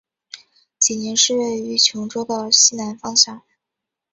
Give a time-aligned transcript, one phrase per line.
[0.79, 3.43] 济宁市位于兖州的西南方向。